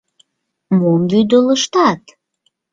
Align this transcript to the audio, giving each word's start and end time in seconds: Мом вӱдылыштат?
Мом 0.77 1.01
вӱдылыштат? 1.11 2.03